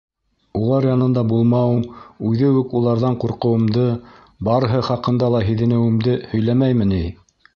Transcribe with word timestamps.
Улар 0.59 0.85
янында 0.87 1.23
булмауым 1.31 1.83
үҙе 2.29 2.49
үк 2.61 2.73
уларҙан 2.79 3.19
ҡурҡыуымды, 3.23 3.85
барыһы 4.49 4.81
хаҡында 4.89 5.31
ла 5.37 5.45
һиҙенеүемде 5.51 6.19
һөйләмәйме 6.35 6.91
ни? 6.95 7.03